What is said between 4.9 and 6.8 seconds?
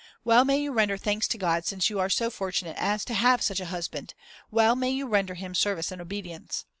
render him service and obedience.